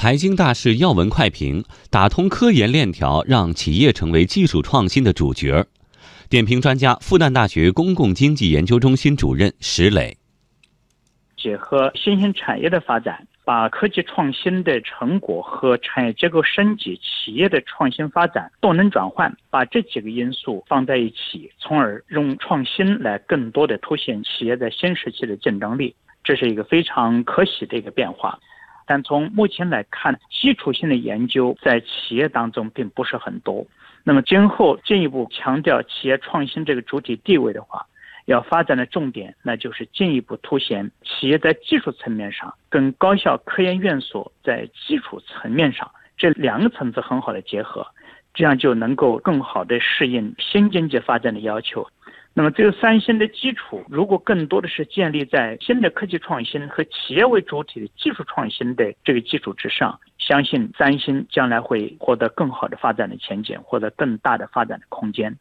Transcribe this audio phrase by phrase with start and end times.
[0.00, 5.66] 财经大事要闻快评：打通科研链条，让企业成为技术创新的主角。
[6.30, 10.16] 点评专家：复旦大学公共经济研究中心主任石磊。
[11.36, 28.38] 结合新兴产业的发展，把科技创新的成果和产业结构升级、企业的创新发展、动能转换，把这几个因素放在一起，从而用创新来更多的凸显企业在新时期的竞争力，这是一个非常可喜的一个变化。
[28.88, 33.66] 但从目前来看，基础性的研究在企业当中并不是很多。
[34.02, 37.84] 那么今后进一步强调企业创新这个主体地位的话，
[38.24, 47.86] 要发展的重点，那就是进一步凸显企业在技术层面上跟高校科研院所在基础层面上这两个层次很好的结合，
[48.32, 51.86] 这样就能够更好的适应新经济发展的要求。
[52.34, 65.36] 那么这个三星的基础，如果更多的是建立在新的科技创新和企业为主体的技术创新的这个基础之上，相信三星将来会获得更好的发展的前景，获得更大的发展的空间。